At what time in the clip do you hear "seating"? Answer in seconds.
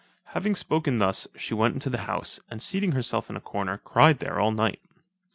2.59-2.93